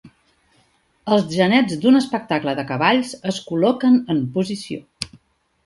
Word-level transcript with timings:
Els 1.17 1.27
genets 1.39 1.75
d'un 1.83 1.99
espectacle 1.99 2.57
de 2.61 2.65
cavalls 2.73 3.13
es 3.33 3.39
col·loquen 3.51 4.03
en 4.17 4.25
posició. 4.41 4.85